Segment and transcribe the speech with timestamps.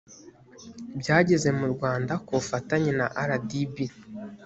[0.99, 3.75] byageze mu rwanda ku bufatanye na rdb